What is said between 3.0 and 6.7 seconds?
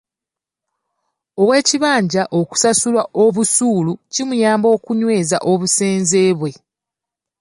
obusuulu kimuyamba okunyweza obusenze bwe.